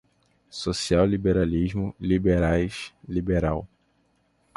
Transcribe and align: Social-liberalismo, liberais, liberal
Social-liberalismo, 0.49 1.93
liberais, 1.99 2.91
liberal 3.07 3.67